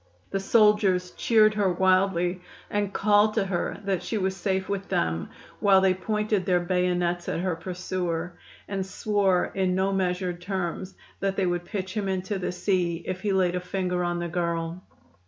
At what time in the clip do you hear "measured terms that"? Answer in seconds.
9.93-11.35